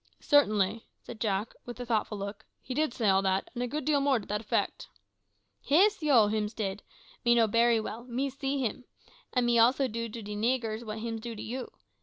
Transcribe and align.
"Certainly," 0.19 0.87
said 0.97 1.19
Jack, 1.21 1.53
with 1.63 1.79
a 1.79 1.85
thoughtful 1.85 2.17
look, 2.17 2.43
"he 2.59 2.73
did 2.73 2.91
say 2.91 3.07
all 3.07 3.21
that, 3.21 3.51
and 3.53 3.61
a 3.61 3.67
great 3.67 3.85
deal 3.85 4.01
more 4.01 4.17
to 4.17 4.25
that 4.27 4.41
effect." 4.41 4.87
"Yis, 5.63 5.99
ho! 6.01 6.25
hims 6.27 6.55
did. 6.55 6.81
Me 7.23 7.35
know 7.35 7.45
bery 7.45 7.79
well. 7.79 8.05
Me 8.05 8.27
see 8.31 8.57
him. 8.57 8.85
An' 9.31 9.45
me 9.45 9.59
also 9.59 9.87
dood 9.87 10.13
to 10.13 10.23
de 10.23 10.35
niggers 10.35 10.83
what 10.83 10.97
hims 10.97 11.21
do 11.21 11.35
to 11.35 11.43
you. 11.43 11.71